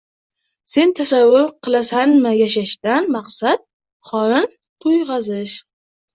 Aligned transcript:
Sen 0.75 0.93
tasavvur 0.99 1.45
qilasanmi: 1.67 2.31
yashashdan 2.39 3.11
maqsad— 3.17 3.63
qorin 4.09 4.51
to‘yg‘azish 4.57 5.57